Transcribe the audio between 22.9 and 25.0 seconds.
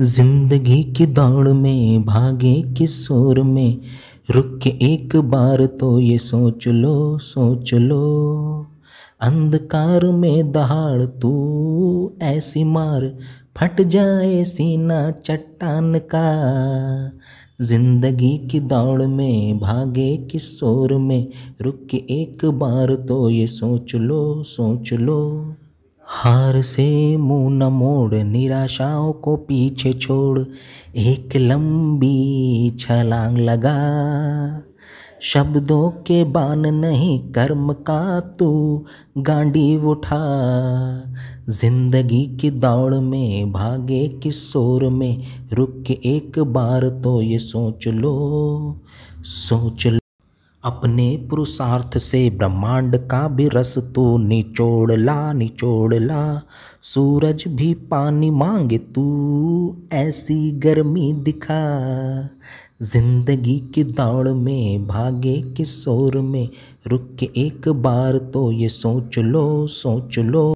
तो ये सोच लो सोच